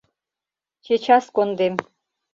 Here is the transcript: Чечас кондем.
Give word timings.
Чечас 0.83 1.25
кондем. 1.35 1.75